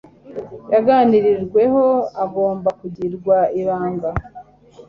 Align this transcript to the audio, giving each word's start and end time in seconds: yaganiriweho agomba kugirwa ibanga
yaganiriweho 0.73 1.85
agomba 2.23 2.69
kugirwa 2.79 3.37
ibanga 3.61 4.09